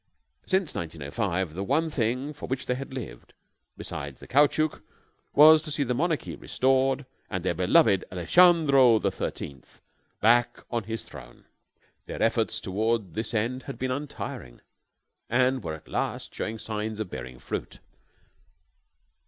Since 0.47 0.73
1905 0.73 1.53
the 1.53 1.63
one 1.63 1.91
thing 1.91 2.33
for 2.33 2.47
which 2.47 2.65
they 2.65 2.73
had 2.73 2.91
lived, 2.91 3.33
besides 3.77 4.19
the 4.19 4.25
caoutchouc, 4.27 4.81
was 5.35 5.61
to 5.61 5.69
see 5.69 5.83
the 5.83 5.93
monarchy 5.93 6.35
restored 6.35 7.05
and 7.29 7.45
their 7.45 7.53
beloved 7.53 8.03
Alejandro 8.11 8.97
the 8.97 9.11
Thirteenth 9.11 9.79
back 10.19 10.65
on 10.71 10.85
his 10.85 11.03
throne. 11.03 11.45
Their 12.07 12.19
efforts 12.23 12.59
toward 12.59 13.13
this 13.13 13.35
end 13.35 13.61
had 13.69 13.77
been 13.77 13.91
untiring, 13.91 14.61
and 15.29 15.63
were 15.63 15.75
at 15.75 15.87
last 15.87 16.33
showing 16.33 16.57
signs 16.57 16.99
of 16.99 17.11
bearing 17.11 17.37
fruit. 17.37 17.77